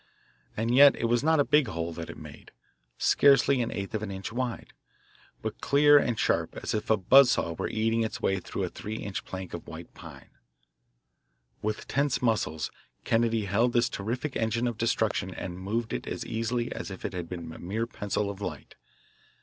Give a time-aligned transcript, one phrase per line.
[0.57, 2.49] And yet it was not a big hole that it made
[2.97, 4.73] scarcely an eighth of an inch wide,
[5.43, 8.69] but clear and sharp as if a buzz saw were eating its way through a
[8.69, 10.31] three inch plank of white pine.
[11.61, 12.71] With tense muscles
[13.03, 17.13] Kennedy held this terrific engine of destruction and moved it as easily as if it
[17.13, 18.73] had been a mere pencil of light.